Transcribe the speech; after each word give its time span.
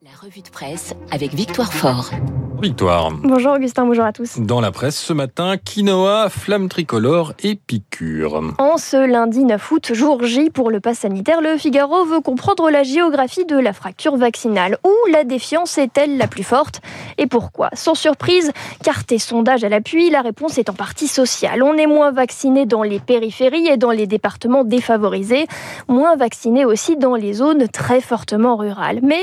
La 0.00 0.10
revue 0.22 0.42
de 0.42 0.48
presse 0.48 0.94
avec 1.10 1.34
Victoire 1.34 1.72
Fort. 1.72 2.12
Victoire. 2.62 3.12
Bonjour 3.22 3.52
Augustin, 3.52 3.86
bonjour 3.86 4.04
à 4.04 4.12
tous. 4.12 4.38
Dans 4.38 4.60
la 4.60 4.72
presse 4.72 4.98
ce 4.98 5.12
matin, 5.12 5.56
quinoa, 5.56 6.28
flamme 6.28 6.68
tricolore 6.68 7.32
et 7.44 7.54
piqûre. 7.54 8.42
En 8.58 8.78
ce 8.78 8.96
lundi 8.96 9.44
9 9.44 9.70
août, 9.70 9.92
jour 9.94 10.24
J 10.24 10.50
pour 10.50 10.70
le 10.70 10.80
pass 10.80 10.98
sanitaire, 10.98 11.40
le 11.40 11.56
Figaro 11.56 12.04
veut 12.04 12.20
comprendre 12.20 12.68
la 12.68 12.82
géographie 12.82 13.44
de 13.44 13.56
la 13.56 13.72
fracture 13.72 14.16
vaccinale. 14.16 14.78
Où 14.84 14.92
la 15.12 15.22
défiance 15.22 15.78
est-elle 15.78 16.16
la 16.16 16.26
plus 16.26 16.42
forte 16.42 16.80
Et 17.16 17.28
pourquoi? 17.28 17.70
Sans 17.74 17.94
surprise, 17.94 18.52
carte 18.82 19.12
et 19.12 19.20
sondage 19.20 19.62
à 19.62 19.68
l'appui, 19.68 20.10
la 20.10 20.20
réponse 20.20 20.58
est 20.58 20.68
en 20.68 20.74
partie 20.74 21.08
sociale. 21.08 21.62
On 21.62 21.74
est 21.74 21.86
moins 21.86 22.10
vacciné 22.10 22.66
dans 22.66 22.82
les 22.82 22.98
périphéries 22.98 23.68
et 23.68 23.76
dans 23.76 23.92
les 23.92 24.08
départements 24.08 24.64
défavorisés, 24.64 25.46
moins 25.86 26.16
vacciné 26.16 26.64
aussi 26.64 26.96
dans 26.96 27.14
les 27.14 27.34
zones 27.34 27.68
très 27.68 28.00
fortement 28.00 28.56
rurales. 28.56 28.98
Mais 29.02 29.22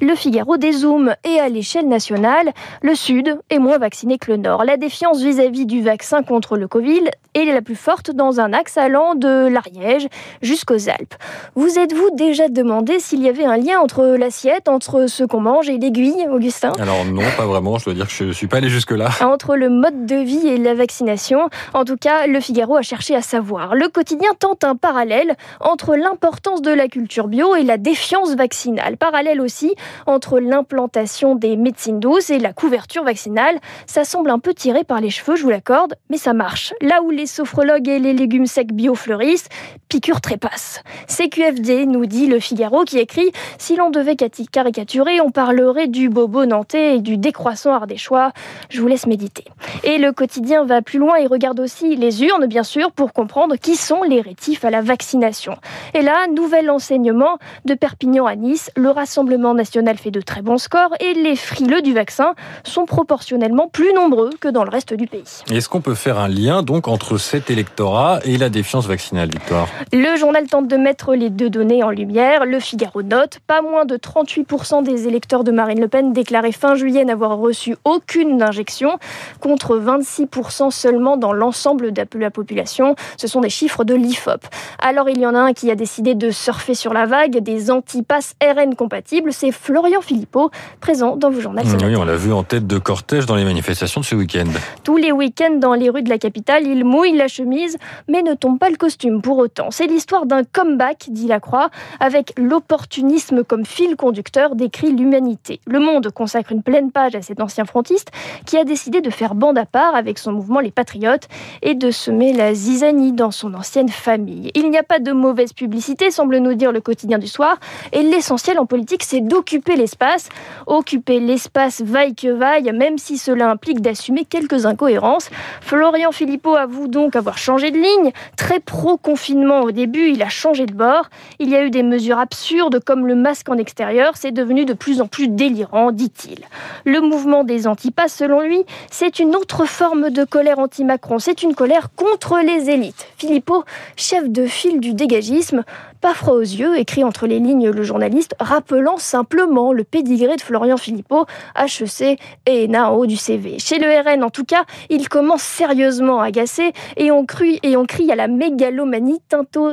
le 0.00 0.14
Figaro 0.16 0.56
dézoome 0.56 1.14
et 1.24 1.38
à 1.38 1.48
l'échelle 1.48 1.88
nationale, 1.88 2.52
le 2.82 2.94
Sud 2.94 3.38
est 3.50 3.58
moins 3.58 3.78
vacciné 3.78 4.18
que 4.18 4.32
le 4.32 4.38
Nord. 4.38 4.64
La 4.64 4.76
défiance 4.76 5.22
vis-à-vis 5.22 5.66
du 5.66 5.82
vaccin 5.82 6.22
contre 6.22 6.56
le 6.56 6.68
Covid 6.68 7.02
est 7.34 7.44
la 7.44 7.62
plus 7.62 7.76
forte 7.76 8.10
dans 8.10 8.40
un 8.40 8.52
axe 8.52 8.76
allant 8.78 9.14
de 9.14 9.46
l'Ariège 9.46 10.08
jusqu'aux 10.42 10.88
Alpes. 10.88 11.14
Vous 11.54 11.78
êtes-vous 11.78 12.10
déjà 12.14 12.48
demandé 12.48 12.98
s'il 12.98 13.22
y 13.22 13.28
avait 13.28 13.44
un 13.44 13.56
lien 13.56 13.78
entre 13.78 14.16
l'assiette, 14.16 14.68
entre 14.68 15.06
ce 15.06 15.24
qu'on 15.24 15.40
mange 15.40 15.68
et 15.68 15.78
l'aiguille, 15.78 16.26
Augustin? 16.30 16.72
Alors 16.80 17.04
non, 17.04 17.22
pas 17.36 17.46
vraiment, 17.46 17.78
je 17.78 17.84
dois 17.84 17.94
dire 17.94 18.06
que 18.06 18.12
je 18.12 18.24
ne 18.24 18.32
suis 18.32 18.46
pas 18.46 18.56
allé 18.58 18.68
jusque-là. 18.68 19.10
Entre 19.20 19.56
le 19.56 19.68
mode 19.68 20.06
de 20.06 20.16
vie 20.16 20.46
et 20.48 20.56
la 20.56 20.74
vaccination, 20.74 21.50
en 21.74 21.84
tout 21.84 21.96
cas, 21.96 22.26
le 22.26 22.40
Figaro 22.40 22.76
a 22.76 22.82
cherché 22.82 23.14
à 23.14 23.22
savoir. 23.22 23.74
Le 23.74 23.88
quotidien 23.88 24.30
tente 24.38 24.64
un 24.64 24.76
parallèle 24.76 25.34
entre 25.60 25.94
l'importance 25.94 26.62
de 26.62 26.70
la 26.70 26.88
culture 26.88 27.28
bio 27.28 27.54
et 27.54 27.62
la 27.62 27.76
défiance 27.76 28.34
vaccinale. 28.34 28.96
Parallèle 28.96 29.40
aussi 29.40 29.74
entre 30.06 30.38
l'implantation 30.38 31.34
des 31.34 31.56
médecines 31.56 32.00
douces 32.00 32.30
et 32.30 32.38
la 32.38 32.52
couverture 32.52 33.04
vaccinale. 33.04 33.58
Ça 33.86 34.04
semble 34.04 34.30
un 34.30 34.38
peu 34.38 34.54
tiré 34.54 34.84
par 34.84 35.00
les 35.00 35.10
cheveux, 35.10 35.36
je 35.36 35.42
vous 35.42 35.50
l'accorde, 35.50 35.94
mais 36.10 36.18
ça 36.18 36.32
marche. 36.32 36.72
Là 36.80 37.02
où 37.02 37.10
les 37.10 37.26
sophrologues 37.26 37.88
et 37.88 37.98
les 37.98 38.12
légumes 38.12 38.46
secs 38.46 38.72
bio 38.72 38.94
fleurissent, 38.94 39.48
piqûre 39.88 40.20
trépasse. 40.20 40.82
CQFD, 41.08 41.86
nous 41.86 42.06
dit 42.06 42.26
le 42.26 42.40
Figaro, 42.40 42.84
qui 42.84 42.98
écrit 42.98 43.32
Si 43.58 43.76
l'on 43.76 43.90
devait 43.90 44.16
caricaturer, 44.16 45.20
on 45.20 45.30
parlerait 45.30 45.88
du 45.88 46.08
bobo 46.08 46.46
nantais 46.46 46.96
et 46.96 47.00
du 47.00 47.16
décroissant 47.16 47.72
ardéchois. 47.72 48.32
Je 48.70 48.80
vous 48.80 48.88
laisse 48.88 49.06
méditer. 49.06 49.44
Et 49.84 49.98
le 49.98 50.12
quotidien 50.12 50.64
va 50.64 50.82
plus 50.82 50.98
loin 50.98 51.16
et 51.16 51.26
regarde 51.26 51.60
aussi 51.60 51.96
les 51.96 52.22
urnes, 52.24 52.46
bien 52.46 52.62
sûr, 52.62 52.92
pour 52.92 53.12
comprendre 53.12 53.56
qui 53.56 53.76
sont 53.76 54.02
les 54.02 54.20
rétifs 54.20 54.64
à 54.64 54.70
la 54.70 54.80
vaccination. 54.82 55.56
Et 55.94 56.02
là, 56.02 56.26
nouvel 56.28 56.70
enseignement 56.70 57.38
de 57.64 57.74
Perpignan 57.74 58.26
à 58.26 58.36
Nice, 58.36 58.70
le 58.76 58.90
Rassemblement 58.90 59.54
national 59.54 59.95
fait 59.96 60.10
de 60.10 60.20
très 60.20 60.42
bons 60.42 60.58
scores 60.58 60.94
et 61.00 61.14
les 61.14 61.36
frileux 61.36 61.82
du 61.82 61.92
vaccin 61.92 62.34
sont 62.64 62.86
proportionnellement 62.86 63.68
plus 63.68 63.92
nombreux 63.92 64.30
que 64.40 64.48
dans 64.48 64.64
le 64.64 64.70
reste 64.70 64.94
du 64.94 65.06
pays. 65.06 65.24
Est-ce 65.50 65.68
qu'on 65.68 65.80
peut 65.80 65.94
faire 65.94 66.18
un 66.18 66.28
lien 66.28 66.62
donc 66.62 66.88
entre 66.88 67.18
cet 67.18 67.50
électorat 67.50 68.20
et 68.24 68.38
la 68.38 68.48
défiance 68.48 68.86
vaccinale, 68.86 69.30
Victoire? 69.30 69.68
Le 69.92 70.16
journal 70.16 70.46
tente 70.46 70.68
de 70.68 70.76
mettre 70.76 71.14
les 71.14 71.30
deux 71.30 71.50
données 71.50 71.82
en 71.82 71.90
lumière. 71.90 72.44
Le 72.44 72.60
Figaro 72.60 73.02
note 73.02 73.38
pas 73.46 73.62
moins 73.62 73.84
de 73.84 73.96
38% 73.96 74.82
des 74.82 75.06
électeurs 75.08 75.44
de 75.44 75.50
Marine 75.50 75.80
Le 75.80 75.88
Pen 75.88 76.12
déclaraient 76.12 76.52
fin 76.52 76.74
juillet 76.74 77.04
n'avoir 77.04 77.36
reçu 77.36 77.76
aucune 77.84 78.42
injection, 78.42 78.98
contre 79.40 79.78
26% 79.78 80.70
seulement 80.70 81.16
dans 81.16 81.32
l'ensemble 81.32 81.92
de 81.92 82.04
la 82.18 82.30
population. 82.30 82.94
Ce 83.16 83.26
sont 83.26 83.40
des 83.40 83.50
chiffres 83.50 83.84
de 83.84 83.94
l'IFOP. 83.94 84.40
Alors 84.78 85.08
il 85.08 85.18
y 85.18 85.26
en 85.26 85.34
a 85.34 85.38
un 85.38 85.52
qui 85.52 85.70
a 85.70 85.74
décidé 85.74 86.14
de 86.14 86.30
surfer 86.30 86.74
sur 86.74 86.92
la 86.92 87.06
vague 87.06 87.38
des 87.38 87.70
antipasses 87.70 88.34
RN 88.42 88.74
compatibles, 88.74 89.32
c'est 89.32 89.52
Florian 89.52 89.85
Philippot, 90.00 90.50
présent 90.80 91.16
dans 91.16 91.30
vos 91.30 91.40
journaux. 91.40 91.62
Oui, 91.64 91.96
on 91.96 92.04
l'a 92.04 92.16
vu 92.16 92.32
en 92.32 92.42
tête 92.42 92.66
de 92.66 92.78
cortège 92.78 93.26
dans 93.26 93.34
les 93.34 93.44
manifestations 93.44 94.00
de 94.00 94.06
ce 94.06 94.14
week-end. 94.14 94.46
Tous 94.84 94.96
les 94.96 95.12
week-ends 95.12 95.56
dans 95.58 95.74
les 95.74 95.90
rues 95.90 96.02
de 96.02 96.08
la 96.10 96.18
capitale, 96.18 96.66
il 96.66 96.84
mouille 96.84 97.16
la 97.16 97.28
chemise, 97.28 97.78
mais 98.08 98.22
ne 98.22 98.34
tombe 98.34 98.58
pas 98.58 98.70
le 98.70 98.76
costume 98.76 99.22
pour 99.22 99.38
autant. 99.38 99.70
C'est 99.70 99.86
l'histoire 99.86 100.26
d'un 100.26 100.44
comeback, 100.44 101.06
dit 101.10 101.28
Lacroix, 101.28 101.70
avec 102.00 102.32
l'opportunisme 102.36 103.44
comme 103.44 103.64
fil 103.64 103.96
conducteur 103.96 104.56
décrit 104.56 104.92
l'humanité. 104.92 105.60
Le 105.66 105.78
Monde 105.78 106.10
consacre 106.10 106.52
une 106.52 106.62
pleine 106.62 106.90
page 106.90 107.14
à 107.14 107.22
cet 107.22 107.40
ancien 107.40 107.64
frontiste 107.64 108.10
qui 108.44 108.56
a 108.56 108.64
décidé 108.64 109.00
de 109.00 109.10
faire 109.10 109.34
bande 109.34 109.58
à 109.58 109.66
part 109.66 109.94
avec 109.94 110.18
son 110.18 110.32
mouvement 110.32 110.60
Les 110.60 110.70
Patriotes 110.70 111.28
et 111.62 111.74
de 111.74 111.90
semer 111.90 112.32
la 112.32 112.54
zizanie 112.54 113.12
dans 113.12 113.30
son 113.30 113.54
ancienne 113.54 113.88
famille. 113.88 114.50
Il 114.54 114.70
n'y 114.70 114.78
a 114.78 114.82
pas 114.82 114.98
de 114.98 115.12
mauvaise 115.12 115.52
publicité, 115.52 116.10
semble 116.10 116.38
nous 116.38 116.54
dire 116.54 116.72
le 116.72 116.80
quotidien 116.80 117.18
du 117.18 117.28
soir, 117.28 117.58
et 117.92 118.02
l'essentiel 118.02 118.58
en 118.58 118.66
politique, 118.66 119.02
c'est 119.02 119.20
d'occuper 119.20 119.75
l'espace. 119.76 120.28
Occuper 120.66 121.20
l'espace 121.20 121.80
vaille 121.82 122.14
que 122.14 122.28
vaille, 122.28 122.72
même 122.72 122.98
si 122.98 123.18
cela 123.18 123.50
implique 123.50 123.80
d'assumer 123.80 124.24
quelques 124.24 124.66
incohérences. 124.66 125.30
Florian 125.60 126.12
Philippot 126.12 126.54
avoue 126.54 126.88
donc 126.88 127.16
avoir 127.16 127.38
changé 127.38 127.70
de 127.70 127.78
ligne. 127.78 128.12
Très 128.36 128.60
pro-confinement 128.60 129.60
au 129.60 129.70
début, 129.70 130.08
il 130.10 130.22
a 130.22 130.28
changé 130.28 130.66
de 130.66 130.74
bord. 130.74 131.08
Il 131.38 131.50
y 131.50 131.56
a 131.56 131.64
eu 131.64 131.70
des 131.70 131.82
mesures 131.82 132.18
absurdes 132.18 132.80
comme 132.84 133.06
le 133.06 133.14
masque 133.14 133.48
en 133.48 133.58
extérieur. 133.58 134.12
C'est 134.16 134.32
devenu 134.32 134.64
de 134.64 134.72
plus 134.72 135.00
en 135.00 135.06
plus 135.06 135.28
délirant, 135.28 135.92
dit-il. 135.92 136.40
Le 136.84 137.00
mouvement 137.00 137.44
des 137.44 137.66
antipasses, 137.66 138.14
selon 138.14 138.40
lui, 138.40 138.64
c'est 138.90 139.18
une 139.18 139.36
autre 139.36 139.64
forme 139.66 140.10
de 140.10 140.24
colère 140.24 140.58
anti-Macron. 140.58 141.18
C'est 141.18 141.42
une 141.42 141.54
colère 141.54 141.88
contre 141.94 142.38
les 142.40 142.70
élites. 142.70 143.06
Philippot, 143.16 143.64
chef 143.96 144.28
de 144.28 144.46
file 144.46 144.80
du 144.80 144.94
dégagisme, 144.94 145.64
pas 146.00 146.14
froid 146.14 146.34
aux 146.34 146.40
yeux, 146.40 146.78
écrit 146.78 147.04
entre 147.04 147.26
les 147.26 147.38
lignes 147.38 147.70
le 147.70 147.82
journaliste, 147.82 148.34
rappelant 148.38 148.96
simplement 148.98 149.72
le 149.72 149.84
pédigré 149.84 150.36
de 150.36 150.40
Florian 150.40 150.76
Philippot, 150.76 151.26
HEC 151.56 152.18
et 152.46 152.64
ENA 152.64 152.90
en 152.90 152.94
haut 152.94 153.06
du 153.06 153.16
CV. 153.16 153.58
Chez 153.58 153.78
le 153.78 153.86
RN, 153.86 154.22
en 154.22 154.30
tout 154.30 154.44
cas, 154.44 154.64
il 154.90 155.08
commence 155.08 155.42
sérieusement 155.42 156.20
à 156.20 156.26
agacer 156.26 156.72
et 156.96 157.10
on, 157.10 157.24
crie, 157.24 157.58
et 157.62 157.76
on 157.76 157.84
crie 157.84 158.10
à 158.10 158.14
la 158.14 158.28
mégalomanie 158.28 159.20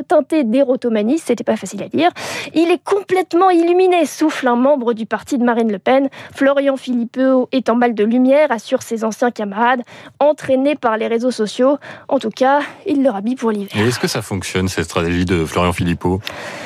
teintée 0.07 0.43
d'érotomanie, 0.43 1.19
c'était 1.19 1.43
pas 1.43 1.57
facile 1.57 1.83
à 1.83 1.87
dire. 1.87 2.09
Il 2.53 2.71
est 2.71 2.83
complètement 2.83 3.49
illuminé, 3.49 4.05
souffle 4.05 4.47
un 4.47 4.55
membre 4.55 4.93
du 4.93 5.05
parti 5.05 5.37
de 5.37 5.43
Marine 5.43 5.71
Le 5.71 5.79
Pen. 5.79 6.09
Florian 6.33 6.77
Philippot 6.77 7.49
est 7.51 7.69
en 7.69 7.75
mal 7.75 7.93
de 7.93 8.03
lumière, 8.03 8.51
assure 8.51 8.81
ses 8.81 9.03
anciens 9.03 9.31
camarades, 9.31 9.81
entraînés 10.19 10.75
par 10.75 10.97
les 10.97 11.07
réseaux 11.07 11.31
sociaux. 11.31 11.77
En 12.07 12.19
tout 12.19 12.29
cas, 12.29 12.61
il 12.87 13.03
leur 13.03 13.15
habille 13.15 13.35
pour 13.35 13.51
l'hiver. 13.51 13.71
Est-ce 13.75 13.99
que 13.99 14.07
ça 14.07 14.21
fonctionne, 14.21 14.67
cette 14.67 14.85
stratégie 14.85 15.25
de 15.25 15.45
Florian 15.45 15.73
Philippot? 15.73 16.12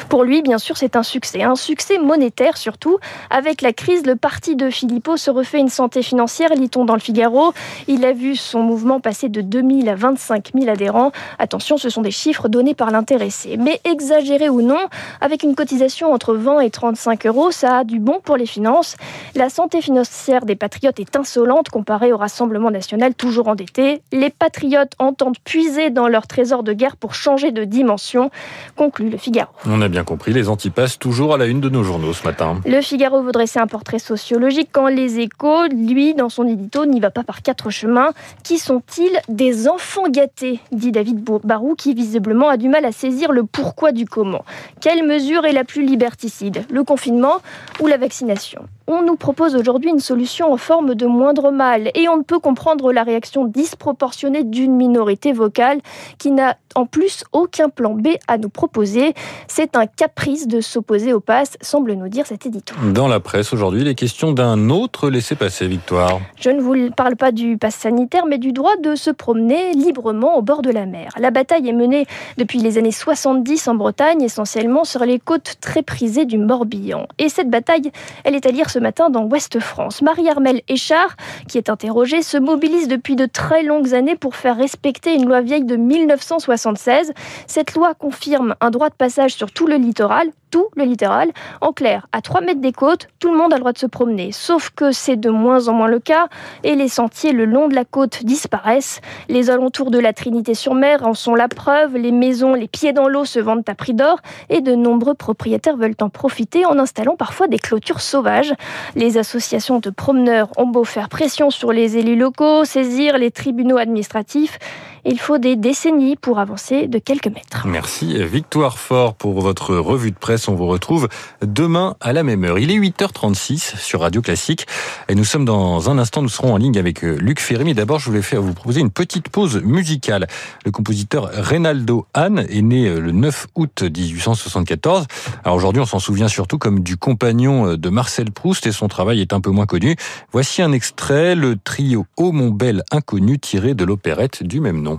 Pour 0.09 0.23
lui, 0.23 0.41
bien 0.41 0.57
sûr, 0.57 0.77
c'est 0.77 0.95
un 0.95 1.03
succès. 1.03 1.43
Un 1.43 1.55
succès 1.55 1.97
monétaire 1.97 2.57
surtout. 2.57 2.97
Avec 3.29 3.61
la 3.61 3.73
crise, 3.73 4.05
le 4.05 4.15
parti 4.15 4.55
de 4.55 4.69
Philippot 4.69 5.17
se 5.17 5.29
refait 5.29 5.59
une 5.59 5.69
santé 5.69 6.01
financière, 6.01 6.53
lit-on 6.53 6.85
dans 6.85 6.93
le 6.93 6.99
Figaro. 6.99 7.53
Il 7.87 8.05
a 8.05 8.13
vu 8.13 8.35
son 8.35 8.61
mouvement 8.61 8.99
passer 8.99 9.29
de 9.29 9.41
2000 9.41 9.89
à 9.89 9.95
25 9.95 10.51
000 10.53 10.69
adhérents. 10.69 11.11
Attention, 11.39 11.77
ce 11.77 11.89
sont 11.89 12.01
des 12.01 12.11
chiffres 12.11 12.47
donnés 12.47 12.73
par 12.73 12.91
l'intéressé. 12.91 13.57
Mais 13.57 13.81
exagéré 13.83 14.49
ou 14.49 14.61
non, 14.61 14.79
avec 15.21 15.43
une 15.43 15.55
cotisation 15.55 16.13
entre 16.13 16.33
20 16.35 16.61
et 16.61 16.69
35 16.69 17.25
euros, 17.25 17.51
ça 17.51 17.79
a 17.79 17.83
du 17.83 17.99
bon 17.99 18.19
pour 18.23 18.37
les 18.37 18.45
finances. 18.45 18.95
La 19.35 19.49
santé 19.49 19.81
financière 19.81 20.45
des 20.45 20.55
patriotes 20.55 20.99
est 20.99 21.15
insolente 21.15 21.69
comparée 21.69 22.13
au 22.13 22.17
Rassemblement 22.17 22.71
national 22.71 23.13
toujours 23.13 23.47
endetté. 23.47 24.01
Les 24.11 24.29
patriotes 24.29 24.93
entendent 24.99 25.37
puiser 25.43 25.89
dans 25.89 26.07
leur 26.07 26.27
trésor 26.27 26.63
de 26.63 26.73
guerre 26.73 26.95
pour 26.95 27.13
changer 27.13 27.51
de 27.51 27.63
dimension, 27.63 28.31
conclut 28.75 29.09
le 29.09 29.17
Figaro. 29.17 29.36
On 29.65 29.81
a 29.81 29.87
bien 29.87 30.03
compris, 30.03 30.33
les 30.33 30.49
antipasses 30.49 30.97
toujours 30.99 31.33
à 31.33 31.37
la 31.37 31.45
une 31.45 31.61
de 31.61 31.69
nos 31.69 31.83
journaux 31.83 32.13
ce 32.13 32.23
matin. 32.23 32.61
Le 32.65 32.81
Figaro 32.81 33.21
veut 33.21 33.31
dresser 33.31 33.59
un 33.59 33.67
portrait 33.67 33.99
sociologique 33.99 34.69
quand 34.71 34.87
les 34.87 35.19
échos, 35.19 35.67
lui, 35.67 36.13
dans 36.13 36.29
son 36.29 36.47
édito, 36.47 36.85
n'y 36.85 36.99
va 36.99 37.11
pas 37.11 37.23
par 37.23 37.41
quatre 37.41 37.69
chemins. 37.69 38.11
Qui 38.43 38.57
sont-ils 38.57 39.19
Des 39.29 39.67
enfants 39.67 40.09
gâtés, 40.09 40.59
dit 40.71 40.91
David 40.91 41.23
Barou, 41.43 41.75
qui 41.75 41.93
visiblement 41.93 42.49
a 42.49 42.57
du 42.57 42.69
mal 42.69 42.85
à 42.85 42.91
saisir 42.91 43.31
le 43.31 43.43
pourquoi 43.43 43.91
du 43.91 44.05
comment. 44.05 44.45
Quelle 44.81 45.05
mesure 45.05 45.45
est 45.45 45.53
la 45.53 45.63
plus 45.63 45.85
liberticide? 45.85 46.65
Le 46.69 46.83
confinement 46.83 47.41
ou 47.79 47.87
la 47.87 47.97
vaccination? 47.97 48.67
On 48.87 49.01
nous 49.01 49.17
propose 49.17 49.55
aujourd'hui 49.55 49.89
une 49.89 49.99
solution 49.99 50.51
en 50.51 50.57
forme 50.57 50.95
de 50.95 51.05
moindre 51.05 51.51
mal 51.51 51.91
et 51.93 52.07
on 52.07 52.17
ne 52.17 52.23
peut 52.23 52.39
comprendre 52.39 52.93
la 52.93 53.03
réaction 53.03 53.45
disproportionnée 53.45 54.45
d'une 54.45 54.75
minorité 54.75 55.33
vocale 55.33 55.79
qui 56.17 56.31
n'a 56.31 56.55
en 56.75 56.85
plus 56.85 57.23
aucun 57.33 57.69
plan 57.69 57.95
B 57.95 58.09
à 58.27 58.37
nous 58.37 58.49
proposer. 58.49 59.13
C'est 59.47 59.75
un 59.75 59.87
caprice 59.87 60.47
de 60.47 60.61
s'opposer 60.61 61.11
au 61.11 61.19
pass, 61.19 61.57
semble 61.59 61.93
nous 61.93 62.07
dire 62.07 62.25
cet 62.25 62.45
édito. 62.45 62.75
Dans 62.93 63.07
la 63.07 63.19
presse 63.19 63.51
aujourd'hui, 63.51 63.83
les 63.83 63.95
questions 63.95 64.31
d'un 64.31 64.69
autre 64.69 65.09
laissez-passer, 65.09 65.67
Victoire. 65.67 66.21
Je 66.39 66.49
ne 66.49 66.61
vous 66.61 66.91
parle 66.91 67.15
pas 67.15 67.31
du 67.31 67.57
pass 67.57 67.75
sanitaire, 67.75 68.25
mais 68.25 68.37
du 68.37 68.53
droit 68.53 68.77
de 68.77 68.95
se 68.95 69.09
promener 69.09 69.73
librement 69.73 70.37
au 70.37 70.41
bord 70.41 70.61
de 70.61 70.69
la 70.69 70.85
mer. 70.85 71.11
La 71.19 71.31
bataille 71.31 71.67
est 71.67 71.73
menée 71.73 72.05
depuis 72.37 72.59
les 72.59 72.77
années 72.77 72.91
70 72.91 73.67
en 73.67 73.75
Bretagne, 73.75 74.21
essentiellement 74.21 74.83
sur 74.83 75.03
les 75.03 75.19
côtes 75.19 75.55
très 75.59 75.81
prisées 75.81 76.25
du 76.25 76.37
Morbihan. 76.37 77.07
Et 77.17 77.27
cette 77.27 77.49
bataille, 77.49 77.91
elle 78.23 78.35
est 78.35 78.45
à 78.45 78.51
lire 78.51 78.69
ce 78.77 78.79
matin 78.79 79.09
dans 79.09 79.23
Ouest 79.23 79.59
France. 79.59 80.03
Marie-Armelle 80.03 80.61
Échard, 80.67 81.15
qui 81.47 81.57
est 81.57 81.67
interrogée, 81.67 82.21
se 82.21 82.37
mobilise 82.37 82.87
depuis 82.87 83.15
de 83.15 83.25
très 83.25 83.63
longues 83.63 83.95
années 83.95 84.15
pour 84.15 84.35
faire 84.35 84.55
respecter 84.55 85.15
une 85.15 85.25
loi 85.25 85.41
vieille 85.41 85.63
de 85.63 85.75
1976. 85.75 87.11
Cette 87.47 87.73
loi 87.73 87.95
confirme 87.95 88.53
un 88.61 88.69
droit 88.69 88.89
de 88.89 88.93
passage 88.93 89.33
sur 89.33 89.51
tout 89.51 89.65
le 89.65 89.77
littoral, 89.77 90.29
tout 90.49 90.67
le 90.75 90.83
littoral. 90.83 91.31
En 91.61 91.71
clair, 91.73 92.07
à 92.11 92.21
3 92.21 92.41
mètres 92.41 92.61
des 92.61 92.71
côtes, 92.71 93.07
tout 93.19 93.31
le 93.31 93.37
monde 93.37 93.53
a 93.53 93.55
le 93.57 93.61
droit 93.61 93.73
de 93.73 93.77
se 93.77 93.85
promener. 93.85 94.31
Sauf 94.31 94.69
que 94.69 94.91
c'est 94.91 95.15
de 95.15 95.29
moins 95.29 95.67
en 95.67 95.73
moins 95.73 95.87
le 95.87 95.99
cas 95.99 96.27
et 96.63 96.75
les 96.75 96.87
sentiers 96.87 97.31
le 97.31 97.45
long 97.45 97.67
de 97.67 97.75
la 97.75 97.85
côte 97.85 98.23
disparaissent. 98.23 99.01
Les 99.29 99.49
alentours 99.49 99.91
de 99.91 99.99
la 99.99 100.13
Trinité-sur-Mer 100.13 101.05
en 101.05 101.13
sont 101.13 101.35
la 101.35 101.47
preuve. 101.47 101.95
Les 101.97 102.11
maisons, 102.11 102.53
les 102.53 102.67
pieds 102.67 102.93
dans 102.93 103.07
l'eau 103.07 103.25
se 103.25 103.39
vendent 103.39 103.63
à 103.67 103.75
prix 103.75 103.93
d'or 103.93 104.19
et 104.49 104.61
de 104.61 104.75
nombreux 104.75 105.13
propriétaires 105.13 105.77
veulent 105.77 105.95
en 106.01 106.09
profiter 106.09 106.65
en 106.65 106.77
installant 106.79 107.15
parfois 107.15 107.47
des 107.47 107.59
clôtures 107.59 108.01
sauvages. 108.01 108.53
Les 108.95 109.17
associations 109.17 109.79
de 109.79 109.89
promeneurs 109.89 110.49
ont 110.57 110.67
beau 110.67 110.83
faire 110.83 111.09
pression 111.09 111.49
sur 111.49 111.71
les 111.71 111.97
élus 111.97 112.15
locaux, 112.15 112.65
saisir 112.65 113.17
les 113.17 113.31
tribunaux 113.31 113.77
administratifs, 113.77 114.59
il 115.05 115.19
faut 115.19 115.37
des 115.37 115.55
décennies 115.55 116.15
pour 116.15 116.39
avancer 116.39 116.87
de 116.87 116.99
quelques 116.99 117.27
mètres. 117.27 117.65
Merci 117.65 118.23
Victoire 118.25 118.77
Fort 118.77 119.15
pour 119.15 119.39
votre 119.41 119.75
revue 119.75 120.11
de 120.11 120.17
presse. 120.17 120.47
On 120.47 120.55
vous 120.55 120.67
retrouve 120.67 121.07
demain 121.41 121.95
à 122.01 122.13
la 122.13 122.23
même 122.23 122.43
heure. 122.43 122.59
Il 122.59 122.71
est 122.71 122.77
8h36 122.77 123.77
sur 123.77 124.01
Radio 124.01 124.21
Classique 124.21 124.67
et 125.09 125.15
nous 125.15 125.23
sommes 125.23 125.45
dans 125.45 125.89
un 125.89 125.97
instant, 125.97 126.21
nous 126.21 126.29
serons 126.29 126.53
en 126.53 126.57
ligne 126.57 126.77
avec 126.77 127.03
euh, 127.03 127.17
Luc 127.19 127.39
Ferry. 127.39 127.65
Mais 127.65 127.73
d'abord, 127.73 127.99
je 127.99 128.05
voulais 128.05 128.21
faire 128.21 128.41
vous 128.41 128.53
proposer 128.53 128.81
une 128.81 128.91
petite 128.91 129.29
pause 129.29 129.61
musicale. 129.63 130.27
Le 130.65 130.71
compositeur 130.71 131.29
Reynaldo 131.31 132.07
Hahn 132.13 132.45
est 132.49 132.61
né 132.61 132.87
euh, 132.87 132.99
le 132.99 133.11
9 133.11 133.47
août 133.55 133.83
1874. 133.83 135.07
Alors 135.43 135.55
aujourd'hui, 135.55 135.81
on 135.81 135.85
s'en 135.85 135.99
souvient 135.99 136.27
surtout 136.27 136.57
comme 136.57 136.81
du 136.81 136.97
compagnon 136.97 137.67
euh, 137.67 137.77
de 137.77 137.89
Marcel 137.89 138.31
Proust 138.31 138.67
et 138.67 138.71
son 138.71 138.87
travail 138.87 139.21
est 139.21 139.33
un 139.33 139.41
peu 139.41 139.51
moins 139.51 139.65
connu. 139.65 139.95
Voici 140.31 140.61
un 140.61 140.71
extrait, 140.71 141.35
le 141.35 141.57
trio 141.57 142.05
Ô 142.17 142.31
mon 142.31 142.49
bel 142.49 142.83
inconnu 142.91 143.39
tiré 143.39 143.73
de 143.73 143.85
l'opérette 143.85 144.43
du 144.43 144.59
même 144.59 144.81
nom. 144.81 144.96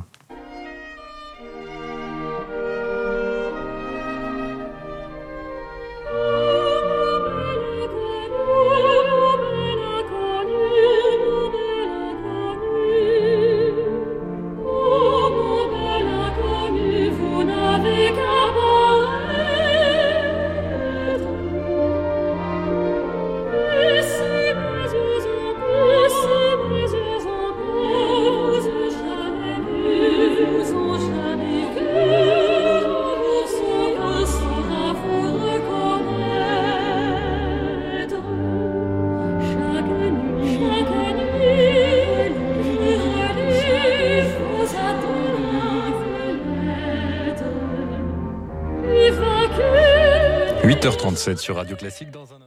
8h37 50.80 51.38
sur 51.38 51.56
Radio 51.56 51.74
Classique 51.74 52.12
dans 52.12 52.32
un 52.32 52.38